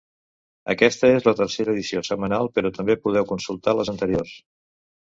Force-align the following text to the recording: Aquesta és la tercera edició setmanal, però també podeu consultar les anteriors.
Aquesta 0.73 1.11
és 1.17 1.27
la 1.27 1.33
tercera 1.41 1.75
edició 1.75 2.03
setmanal, 2.09 2.51
però 2.57 2.75
també 2.81 2.99
podeu 3.07 3.31
consultar 3.35 3.79
les 3.83 3.97
anteriors. 3.97 4.39